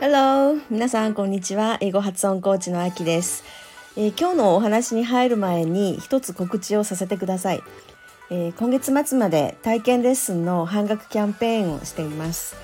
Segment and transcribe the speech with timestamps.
[0.00, 0.58] Hello!
[0.70, 1.76] 皆さん、こんにちは。
[1.82, 3.44] 英語発音コーチのあきです、
[3.98, 7.60] えー、今日のお話に入る前に一つ告知をさせてください、
[8.30, 12.56] えー、今月末まで体験レッスンの半額キャンペーンをしています。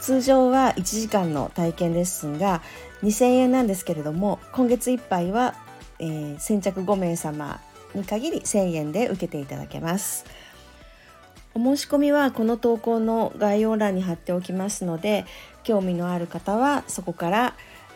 [0.00, 2.60] 通常は1時間の体験レッスンが
[3.04, 5.54] 2000円なんですけれども、今月いっぱいは、
[6.00, 7.60] えー、先着5名様
[7.94, 10.24] に限り1000円で受けていただけます。
[11.58, 15.26] お申し込みはこの投稿の概要欄に貼っておきますので
[15.64, 17.54] 興味のある方はそこから、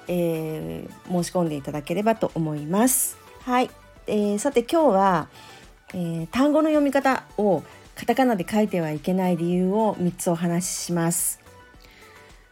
[0.09, 3.17] えー、申し込んでいただければと思います。
[3.43, 3.71] はい、
[4.09, 5.29] えー、さて今日は、
[5.95, 7.63] えー、単語の読み方を
[7.95, 11.41] カタカナで書いてはいけない理由を3つお話しします。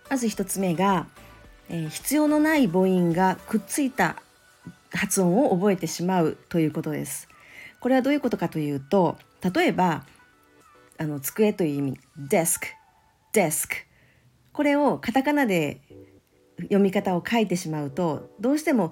[0.08, 1.06] まず1つ目が、
[1.68, 4.16] え必要のない母音がくっついた
[4.92, 7.28] 発音を覚えてしまうということです。
[7.78, 9.16] これはどういうことかというと
[9.54, 10.04] 例えば
[11.00, 12.66] あの机という意味デスク
[13.32, 13.74] デスク
[14.52, 15.80] これをカタカナで
[16.64, 18.90] 読み方を書いてしまうとどうしても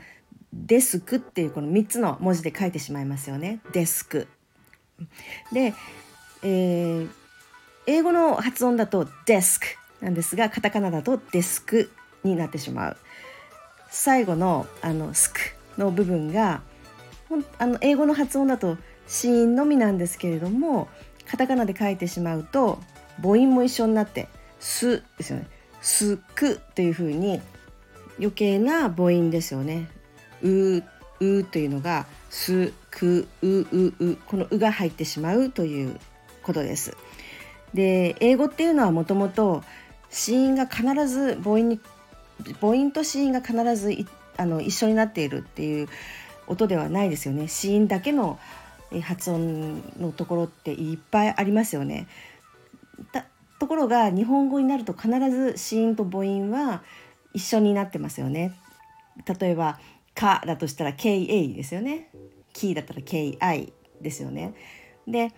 [0.54, 3.60] デスクっていうこの3つの文字で書いてしまいますよね。
[3.74, 4.26] デスク
[5.52, 5.74] で、
[6.42, 7.10] えー、
[7.86, 9.66] 英語の発音だとデスク
[10.00, 11.90] なんですがカタカナだとデスク
[12.24, 12.96] になってしまう。
[13.90, 15.40] 最後のあのスク
[15.76, 16.62] の部分が
[17.58, 20.88] あの英語の発音だと子音のみなんですけれども
[21.30, 22.78] カタカナで書いてしまうと
[23.22, 24.28] 母音も一緒になって
[24.60, 25.46] 「す」ですよね
[25.80, 27.40] 「すく」というふうに
[28.18, 29.88] 余計な母音ですよね。
[30.42, 30.82] う
[31.20, 35.98] うというのが「すくううう」この「う」が入ってしまうという
[36.42, 36.96] ことです。
[37.74, 39.62] で英語っていうのはもともと
[40.10, 41.80] 子音が必ず母音に
[42.60, 44.06] 母音と子音が必ず
[44.36, 45.88] あの一緒になっているっていう
[46.46, 47.48] 音ではないですよね。
[47.48, 48.38] 子音だけの
[49.02, 52.06] 発音のところっていっぱいありますよね。
[53.58, 56.82] ところが日本語になると必ず子音と母音は
[57.34, 58.52] 一緒になってますよね。
[59.40, 59.78] 例えば
[60.14, 62.10] 「か」だとしたら「KA」ですよね。
[62.52, 64.54] 「キー」だったら「KI」ですよね。
[65.06, 65.32] で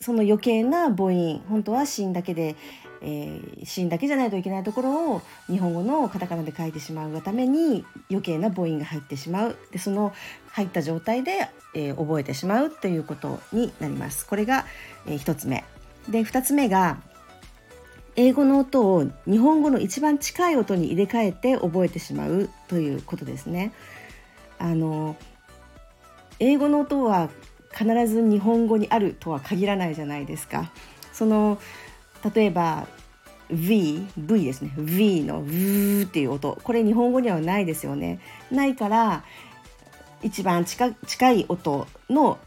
[0.00, 2.56] その余計な母音本当は子音だけで
[3.04, 10.12] えー、シーンだけじゃないといけないところを日本語のカタカナで書いてしまうがために余計な母音が入ってしまうでその
[10.52, 14.26] 入った状態で、えー、覚えてしまうということになります。
[14.26, 14.66] これが、
[15.06, 15.64] えー、1つ目
[16.08, 16.98] で2つ目が
[18.14, 23.72] 英語の音を日本語の一番近い音に入れ替えて覚えてしまうということですね。
[24.58, 25.16] あの
[26.38, 27.30] 英語の音は
[27.72, 30.70] 必ず日本語にあるとは限らないじゃないですか。
[31.12, 31.58] その
[32.34, 32.86] 例えば
[33.50, 34.72] V、V ですね。
[34.76, 36.58] V の V っていう音。
[36.62, 38.20] これ日本語にはないですよね。
[38.50, 39.24] ないから
[40.22, 42.38] 一番近近い音の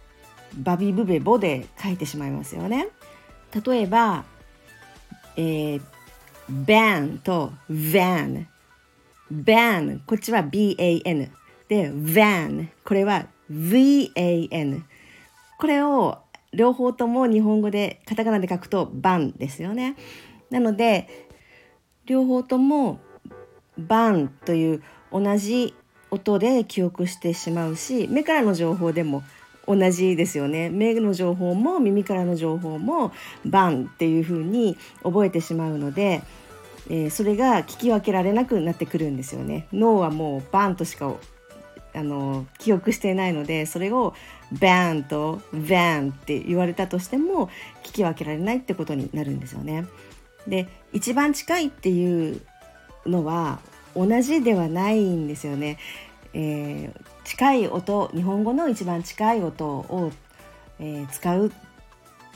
[0.58, 2.88] バビブベボで書いてしまいますよね。
[3.66, 4.25] 例えば、
[5.35, 5.81] えー、
[6.50, 8.46] ban と van。
[9.31, 11.30] ban こっちは ban
[11.68, 14.84] で van これは van
[15.58, 16.19] これを
[16.55, 19.95] 両方とも日本語でカタカナで書くとバンですよね。
[20.49, 21.27] なので
[22.05, 22.99] 両方とも
[23.77, 25.73] バンという同じ
[26.11, 29.23] 音で記憶してしまうし目からの情報でも
[29.67, 33.11] 同じですよね目の情報も耳からの情報も
[33.45, 36.22] バンっていう風に覚えてしまうので、
[36.89, 41.11] えー、それが聞き分けられなくなってくるんですよね脳はもうバンとしか
[41.95, 44.13] あの記憶していないのでそれを
[44.51, 47.47] バーンとバーンって言われたとしても
[47.83, 49.85] 聞き分けられないってことになるんですよね。
[50.47, 52.41] で一番近いっていう
[53.05, 53.59] のは
[53.95, 55.78] 同じではないんですよね。
[56.34, 60.11] えー、近い音日本語の一番近い音を、
[60.79, 61.51] えー、使う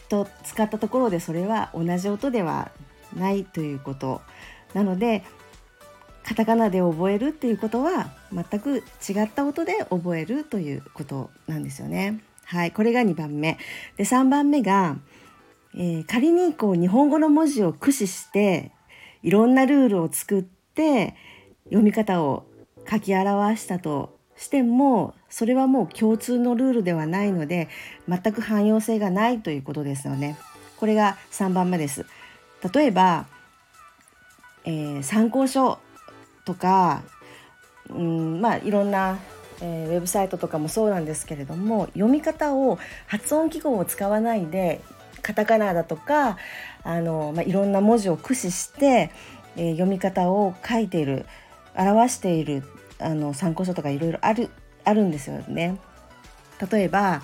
[0.08, 2.72] と使ったところでそれは同じ音では
[3.16, 4.22] ないということ
[4.74, 5.24] なので
[6.30, 12.22] カタカナで覚えるっていうことは全く違った音で覚えるということなんですよね。
[12.46, 13.58] はい、これが2番目。
[13.98, 14.98] で3番目が、
[15.74, 18.72] えー、仮にこう日本語の文字を駆使して
[19.24, 21.16] いろんなルールを作って
[21.64, 22.46] 読み方を
[22.88, 27.70] 書き表したとしてもそれはもう共通のルールではないので
[28.08, 30.38] 全く汎用性がないということですよね。
[30.78, 32.06] これが3番目です。
[32.72, 33.26] 例えば、
[34.66, 35.80] えー、参考書
[36.50, 37.04] とか、
[37.90, 39.20] うんまあ、いろんな、
[39.62, 44.82] えー、ウェブサイトとかもそうなんですけれども読み方を発音記号を使わないで
[45.22, 46.38] カタカナだとか
[46.84, 49.12] あの、まあ、いろんな文字を駆使して、
[49.58, 51.28] えー、読み方を書いている
[51.76, 52.64] 表している
[52.98, 54.50] あの参考書とかいろいろある
[54.86, 55.78] あるんですよね。
[56.72, 57.22] 例えば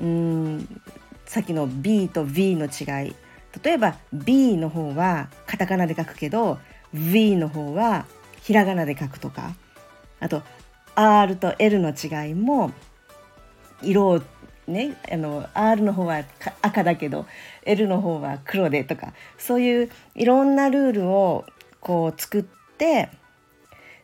[0.00, 0.82] うん
[1.26, 3.14] さっきの B と V の違い
[3.62, 6.58] 例えば B の方はカタカナで書くけど
[6.94, 8.06] V の方は
[8.42, 9.54] ひらがなで書くとか。
[10.22, 10.42] あと
[10.94, 12.70] R と L の違いも
[13.82, 14.22] 色を
[14.68, 16.22] ねあの R の方は
[16.62, 17.26] 赤だけど
[17.64, 21.44] L の方は黒でとかそういういろんなルールを
[21.80, 22.42] こう作っ
[22.78, 23.10] て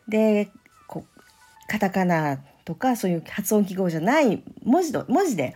[0.08, 0.50] で
[0.88, 1.20] こう
[1.68, 5.54] カタカナとかそういう発音記号じゃない文字文字で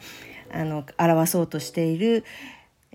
[0.53, 2.25] あの表そうとしている、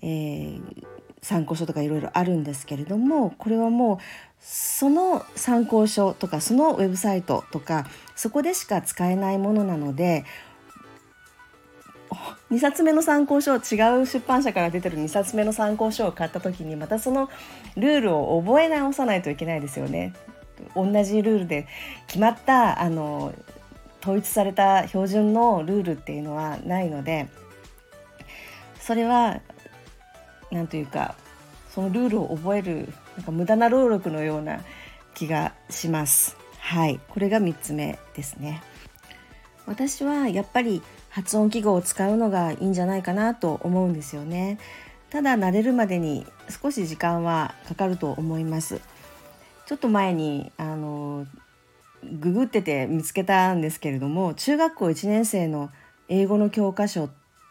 [0.01, 0.85] えー、
[1.21, 3.97] 参考書とかいろいろあるんですけれどもこれはもう
[4.39, 10.25] その参考書とかそのウェブサイトとかそこでしか使えないものなので
[12.51, 13.57] 2冊目の参考書違
[14.01, 17.29] う出版社から出てる2冊目の参考書を買った時にまたその
[17.75, 20.13] ルールを覚え直さないといけないですよね。
[20.75, 21.67] 同じルールで
[22.07, 23.33] 決まったあの
[24.01, 27.27] 統一された標準のルールっていうのはないので
[28.79, 29.41] それは
[30.51, 31.15] 何というか
[31.77, 34.61] そのルールを覚えるなんか無駄な労力のような
[35.13, 36.35] 気がします。
[36.57, 38.63] はい、これが3つ目ですね。
[39.67, 44.57] 私はやっぱり発音記号を使うのがいいんじゃないかなと思うんですよね。
[45.11, 48.81] ただ慣れるまでに少し時間はかかると思います。
[49.67, 51.27] ちょっと前にあの
[52.03, 55.69] ググってて見つけたんですけれども中学校1年生の
[56.09, 57.09] 英語の教科書っ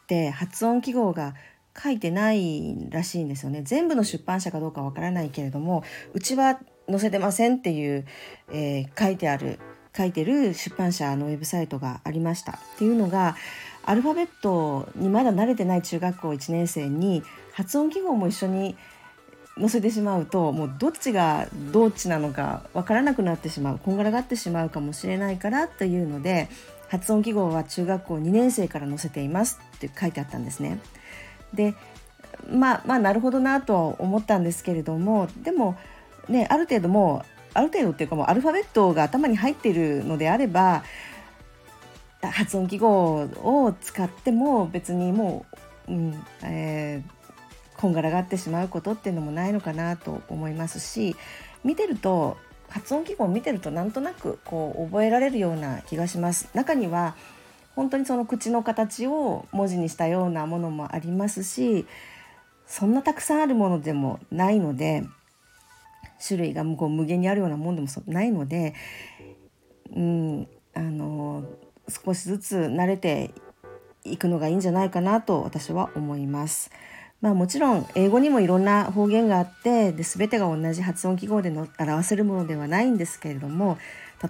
[0.09, 1.37] て発音記号が
[1.81, 5.85] 書いてないらしいんですよね全部の出版社かどうかわからないけれども
[6.15, 6.59] うちは
[6.89, 8.07] 載せてませんっていう、
[8.53, 9.59] えー、書いてある
[9.97, 13.37] 書いてる出版社のウェブサイトがありましたっていうのが
[13.85, 18.77] アルファベットにまだ慣れてない中学校1年生に発音記号も一緒に
[19.59, 26.49] 載せてしまうともうどっちがどっちなのか分からなくなってしまうこんがらがってしまうかもしれないからというので
[26.89, 30.79] 発音記号は中学校2年生から載せていますって書いてあったんですね。
[31.55, 31.75] で
[32.51, 35.77] まあまあなるほどなとは思ったんですけれどもでも
[36.29, 40.85] ねある程度もうある程度っていうかもうアルファベットが頭に入っているのであれば
[42.23, 45.47] 発音記号を使っても別にも
[45.89, 51.17] う、うんえー、こんがらがってしまうことっていうのもないのかなと思いますし
[51.65, 52.37] 見てると
[52.69, 56.49] 発音記号を見てるとなんとなくこう覚えられるような気がします。
[56.53, 57.15] 中には
[57.77, 61.87] 本当にその口の形を文字にしたようなものもありますし
[62.67, 65.05] そんなたくさんあるものでもないので
[66.27, 68.75] 種類がこう無限にあるようなもんでもないので、
[69.95, 71.45] うん、あの
[71.89, 73.33] 少しずつ慣れて
[74.05, 76.71] いくのがいいんじゃないかなと私は思います。
[77.21, 83.79] まあ、もちろん英語にもいろんな方言があってで全てが同じ発音記号での表せるものではないんですけれども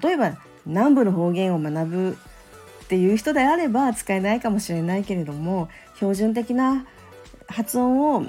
[0.00, 2.18] 例えば南部の方言を学ぶ
[2.86, 6.86] っていう人であれば使えないかもしれないけれども標準的な
[7.48, 8.24] 発音を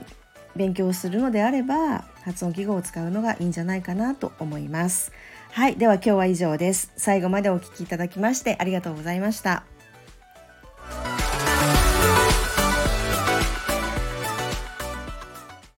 [0.56, 5.12] 勉強するのであれば発音記号を使うのがいいんじゃないかなと思います。
[5.52, 6.92] はい、では今日は以上です。
[6.98, 9.77] 最後までお聴きいただきましてありがとうございました。